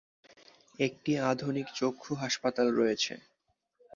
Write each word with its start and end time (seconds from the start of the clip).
একটি 0.79 1.11
আধুনিক 1.31 1.67
চক্ষু 1.79 2.11
হাসপাতাল 2.15 2.67
রয়েছে। 2.75 3.13